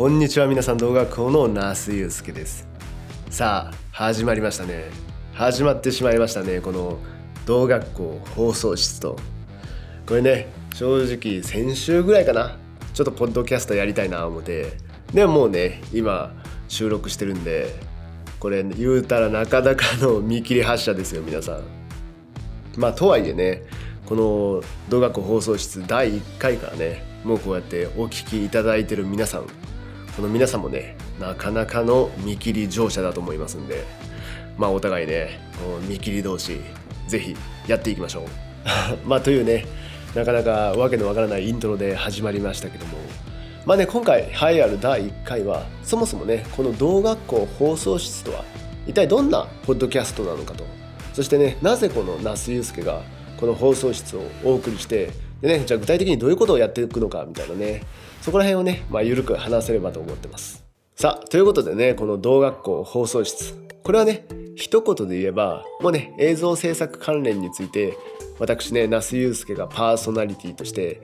[0.00, 2.66] こんにちは皆さん動画校の那須祐介です。
[3.28, 4.84] さあ始まりましたね。
[5.34, 6.98] 始まってしまいましたねこの
[7.44, 9.18] 動学校放送室と。
[10.06, 12.56] これね正直先週ぐらいかな。
[12.94, 14.72] ちょっとポッドキャストやりたいな思って。
[15.12, 16.32] でももうね今
[16.68, 17.68] 収録してるんで
[18.38, 21.60] これ言うたらなかなかの見切り発車ですよ皆さん。
[22.78, 23.64] まあとはいえね
[24.06, 29.59] この動学校放送室第1回からねもうこうやってお聞きいただいてる皆さん
[30.20, 33.86] この皆さんもねなかなかの見切り乗車だと思いますんで
[34.58, 35.40] まあお互いね
[35.88, 36.60] 見切り同士
[37.08, 37.34] ぜひ
[37.66, 38.24] やっていきましょう。
[39.08, 39.64] まあというね
[40.14, 42.98] なかなかわけのわからないイントロで始まりましたけども
[43.64, 48.44] まあね今回栄えある第1回はそもそもねこの同学校放送室とは
[48.86, 50.64] 一体どんなポッドキャストなのかと
[51.14, 53.00] そしてねなぜこの那須祐介が
[53.38, 55.08] この放送室をお送りして
[55.40, 57.82] でねじゃあ具体的にどういうことをやっていくのかみたいなね。
[58.20, 60.62] そこら辺をね、まあ、緩く話せればと思ってます。
[60.94, 63.54] さあということでねこの同学校放送室。
[63.82, 67.96] これはね一言で言えばもうね映像制作関連について
[68.38, 71.00] 私ね那須祐介がパーソナリティとして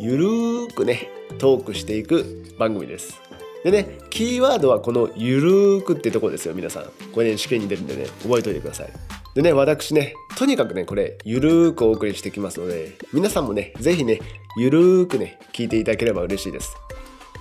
[0.00, 1.08] ゆるーくね
[1.38, 3.20] トークしていく番組です。
[3.62, 6.84] でねキーワードはこの「ゆるーく」ってとこですよ皆さん。
[7.12, 9.09] これね試験に出るんでね覚えておいてください。
[9.34, 14.20] でね私ねとにかくねこれゆるーくお送りしてきますので皆さんもね是非ね
[14.56, 16.74] ゆるーくね聞いていただければ嬉しいです。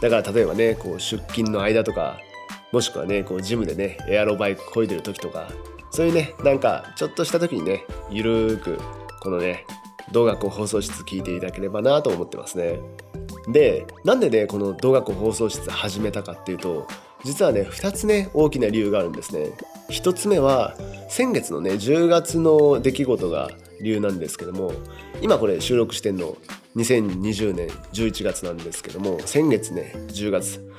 [0.02, 2.20] だから例えばねこう出勤の間とか
[2.72, 5.50] もしくはねこうジムでねエアロバイク漕いでる時とか
[5.92, 8.80] そういうねなんかちょっとした時にねゆるーく
[9.22, 9.66] このね
[10.12, 12.80] 動画放送室聞いていただければなと思ってますね。
[13.48, 16.88] でなんでねこの動画放送室始めたかっていうと
[17.24, 19.52] 実はね2つね大きな理由があるんですね。
[19.90, 20.76] 1つ目は
[21.10, 23.50] 先月のね10月の出来事が
[23.82, 24.72] 理由なんですけども
[25.22, 26.38] 今これ収録してんの
[26.76, 30.70] 2020年11月なんですけども先月ね10月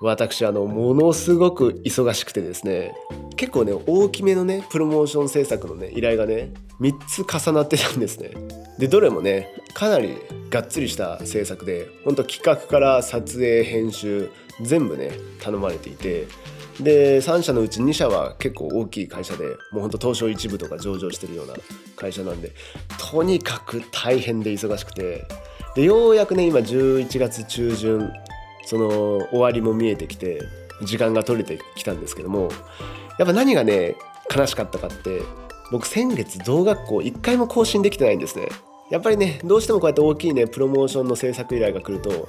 [0.00, 2.94] 私あのものすごく忙しくてですね
[3.36, 8.30] 結構ね大きめのねプロモーション制作のね依頼がね3つ重なってたんですね。
[8.78, 10.16] でどれもねかなり
[10.48, 14.30] がっつりした制作でほんと企画から撮影編集
[14.62, 15.10] 全部ね
[15.40, 16.26] 頼まれていて
[16.82, 21.54] で3社のうち2社は結構大きい会社でもうほんと東証一部とか上場してるような
[21.96, 22.52] 会社なんで
[22.98, 25.26] とにかく大変で忙しくて
[25.74, 28.10] でようやくね今11月中旬
[28.64, 28.88] その
[29.30, 30.40] 終わりも見えてきて
[30.82, 32.50] 時間が取れてきたんですけども
[33.18, 33.96] やっぱ何がね
[34.34, 35.22] 悲しかったかって
[35.70, 38.48] 僕先月同学校1回も更新できてないんですね。
[38.90, 42.28] やっぱりねどうしてもこうやって大きいねプロモーションの制作依頼が来ると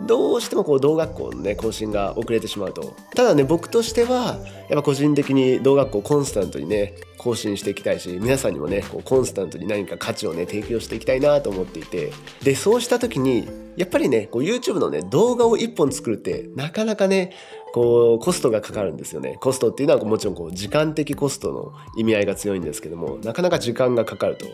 [0.00, 2.94] どうしてもこう同学校のね更新が遅れてしまうと。
[3.14, 4.38] ただね僕としては
[4.68, 12.12] やっぱ個人的に同学校コンスタントにね更新していきたいし皆さんにもねこうコンスタントに何か価値をね提供していきたいなと思っていて。
[12.42, 17.32] でそうした時にやっぱりねこう YouTube のね動画を1本作るってなかなかね
[17.72, 19.38] こうコストがかかるんですよね。
[19.40, 24.46] コストっていうのはもちろんこう時間的コストの意味合いが強いんですけどもなかなか時間がかかると。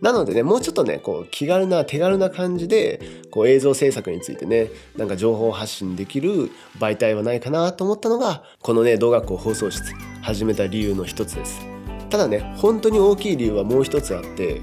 [0.00, 3.00] なのでねもうちょっとねこう気軽な手軽な感じで
[3.30, 11.66] こう映像制作についてねなんか情報発信できる媒体はないかなと思ったのがこのね動学校放送室始めた理由の一つです。
[12.08, 14.60] ただね本当に大きい理由はもう一つあって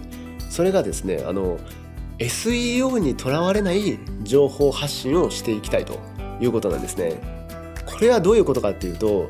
[0.50, 1.58] それがですねあの
[2.20, 6.00] SEO にとらわれない情報発信をしていきたいと
[6.42, 7.16] いうことなんですね。
[7.86, 9.30] これはどういうことかっていうと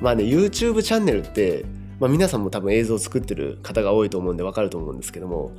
[0.00, 1.64] まあね YouTube チャンネルって
[1.98, 5.52] まあ、皆さんも多分映像を作ってる方が多いと思うんでわかると思うんですけども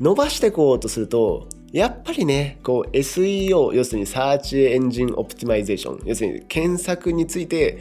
[0.00, 7.78] 伸ばしていこうとするとやっぱりねこう SEO 要するに search engine optimization 要するに検索について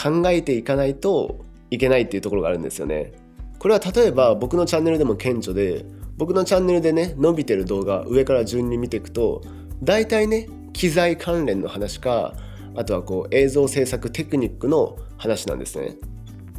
[0.00, 3.12] 考えていかないといけないっていうところがあるんですよね。
[3.58, 5.84] これは例えば僕のチャンネルでも顕著で
[6.16, 9.42] 僕のチャンネルでね伸びてる動画上から順に見ていくと
[9.82, 12.34] 大体ね機材関連の話か
[12.74, 15.96] あとはこう映像制作テクニックの話なんですね。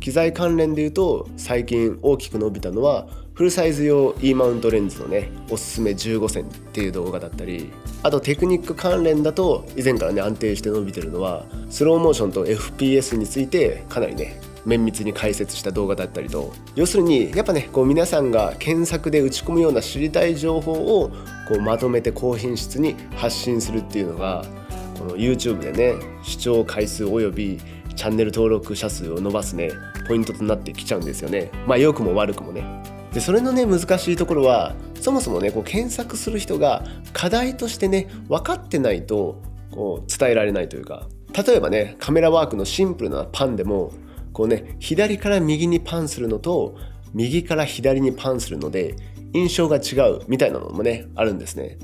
[0.02, 7.72] 機材関連で言うと最近大きく伸びたのはフルサイズ用 E マウントレンズのねおすすめ15選っていう動画だったり
[8.04, 16.54] あとテクニック関連だと以前からね安定して伸びてるのはスローモーションと FPS についてかなりね綿密に解説した動画だったりと。
[16.76, 21.10] 要するにやっぱねこう皆さんが検索で打ち込むような知りたい情報を
[21.48, 24.46] こうまとめて高品質に発信するっていうのが
[25.00, 27.60] この YouTube でね視聴回数および
[28.02, 29.70] チャンネル登録者数を伸ばすね
[30.08, 31.52] ポイントとなってきちゃうんですよね。
[31.68, 32.64] まあ良くも悪くもね。
[33.14, 36.84] でそれのね難しいところはそもそもねこう検索する人が
[37.14, 41.08] 課題としてね分かってないとこう伝えられないというか。
[41.46, 43.94] 例えばねカメラワークのシンプルなパンでも
[44.34, 46.76] こうね左から右にパンするのと
[47.14, 48.96] 右から左にパンするので
[49.34, 51.78] 印象が違うみたいなのもねあるんですね。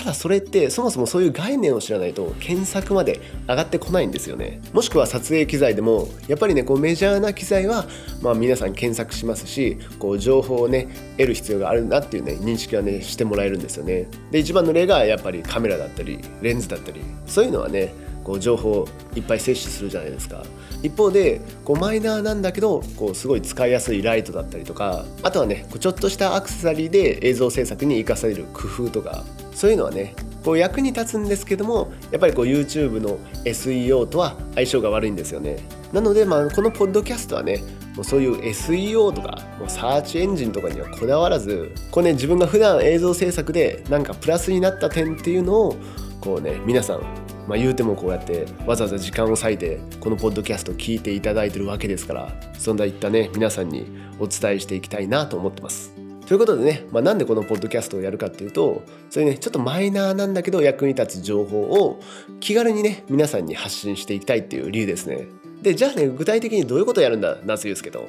[0.00, 4.62] ただそれってそもそもそういう概念を知らないと検索まで上がってこないんですよね。
[4.72, 7.86] もしくは撮影機材でもやっぱりねこうメジャーな機材は
[8.22, 10.88] まあ皆さん検索しますしこう情報をね
[11.18, 14.08] 得る必要があるなっていうね認識はねしてもらえるんですよね。
[14.30, 17.02] で一番の例がやっぱりカメラだったりレンズだったり。
[17.26, 17.92] そういうのはね
[18.24, 20.44] こう情報をいっぱい摂取するじゃないですか。
[20.82, 30.14] 一方でこうマイナーなんだけどこうすごい使いやすいライトだったりとかあとはねちょっとしたアクセサリーで映像制作に生かされる工夫とかそういうのはね
[30.44, 35.58] こう役に立つんですけどもやっぱりこう YouTube の SEO とは相性が悪いんですよね。
[35.92, 37.62] なのでまあこのポッドキャストはね
[37.94, 45.76] もうそういう SEO とかもうサーチエンジンとかにはこだわらずこうね自分が普段映像制作でなんかプラスになった点っていうのを
[46.20, 47.02] こうね皆さん
[47.50, 53.86] まあ、言うてもこうやってわざわざ時間を割いてこのポッドキャストを聞いていただいてるわけですからそんないったね皆さんに
[54.20, 55.92] お伝えしていきたいなと思ってます。
[56.28, 61.98] ということでね、まあ、なんでこのポッドキャストをやるかっていうとそれねちょっとマイナーなんだけど役に立つ情報を
[62.38, 65.26] 気軽にね皆さんに発信していきたいっていう理由ですね。
[65.60, 68.06] でじゃあね具体的にどういうことをやるんだ夏祐介と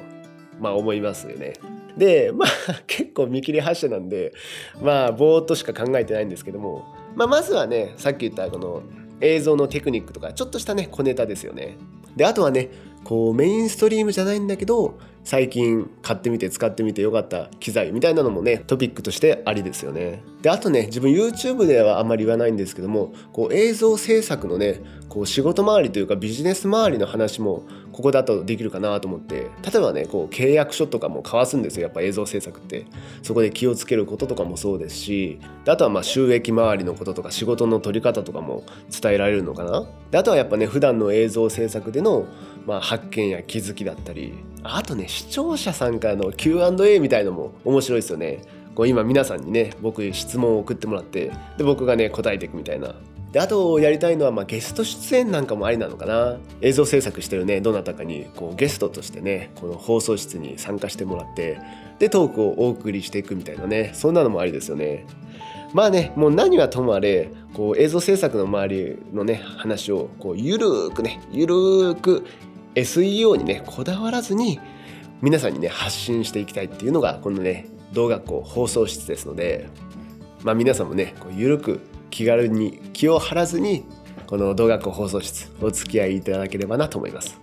[0.60, 1.54] まあ思いますよね。
[1.96, 2.48] でまあ
[2.86, 4.34] 結構見切り発車なんで
[4.80, 11.78] まあぼーっとしか考えてないんですけども、まあ、まずはねさっき言ったこの映像のテクニックとかちょっとしたね小ネタですよね。
[12.16, 12.68] であとはね
[13.04, 20.22] こうメインストリームじゃないんだけど最近買ってみて使ってみてよかった機材みたいなのもねトピックとしてありですよね。
[20.42, 32.86] であとね自分 YouTube ではあんまり言わないんですけどもこう映像制作のねこう仕事周りというかビジネス周りの話もここだとできるかなと思って例えばねこう契約書とかも交わすんですよやっぱ映像制作って。
[33.22, 39.86] そこで気をつけることとかもそうですしであとはまあ収益周りのこととか仕事の取り方とかも伝えられるのかな。
[40.10, 42.26] であとはやっぱね普段の映像制作での
[42.66, 48.40] まあ発見や気づきだったりあとね視聴者さんからの Q&A みたいのも面白いですよね。
[48.74, 52.94] こう今皆さんにね僕質問を送ってもらってで僕がね答えていくみたいな。
[53.30, 56.38] であとやりたいのはまあゲスト出演なんかもありなのかな。
[56.62, 61.60] 映像制作してるねどなたかにこうゲストとしてねこの放送室に参加してもらって
[61.98, 65.04] でトークをお送りしていくみたいなねそんなのもありですよね。
[65.74, 72.24] まあねもう何はともあれこう映像制作の周りのね話をこうゆるーくねゆるーく
[72.74, 74.58] SEO にねこだわらずに
[75.22, 79.68] 皆さんにね発信していきたいっていうのがこのね動学校放送室ですので
[80.42, 81.80] まあ皆さんもねこうゆるく
[82.10, 83.84] 気軽に気を張らずに
[84.26, 87.40] この動学校放送室お付き合いいただければなと思います。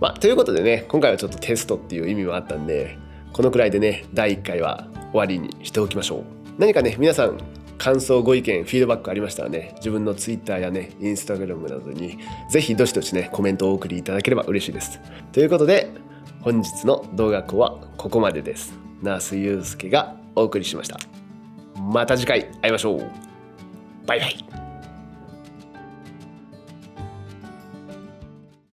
[0.00, 2.98] まあ、ということでね今回はちょっとテストっていう意味もあったんで
[3.32, 6.24] このくらいでね第1回は終わりにしておきましょう。
[6.58, 7.38] 何かね皆さん
[7.78, 12.18] 感想ご意見フィードバックありましたらね自分の Twitter やね Instagram などに
[12.50, 15.00] ぜひどしどしねコメントをお送りいただければ嬉しいです。
[15.32, 15.90] ということで
[16.40, 18.74] 本日の動画校はここまでです。
[19.02, 20.98] ナースユースケがお送りしました。
[21.80, 23.10] また次回会いましょう。
[24.06, 24.61] バイバイ